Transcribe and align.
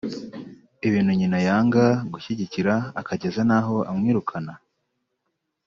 ibintu 0.87 1.11
nyina 1.19 1.37
yanga 1.47 1.83
gushyigikira 2.11 2.73
akageza 3.01 3.41
n’aho 3.49 3.75
amwirukana 3.89 4.53